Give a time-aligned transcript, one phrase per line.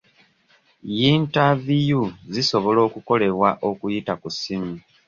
[0.97, 2.03] Yintaviyu
[2.33, 4.73] zisobola okukolebwa okuyita ku ssimu.